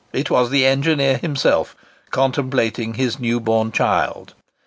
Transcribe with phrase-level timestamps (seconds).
[0.13, 1.75] It was the engineer himself,
[2.09, 4.33] contemplating his new born child.